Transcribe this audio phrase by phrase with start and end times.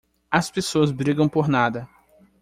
[0.31, 1.87] As pessoas brigam por nada.